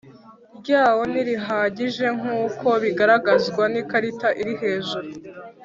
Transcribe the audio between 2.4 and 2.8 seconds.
uko